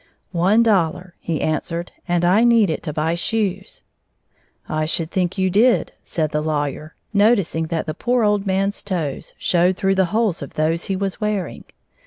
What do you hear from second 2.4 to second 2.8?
need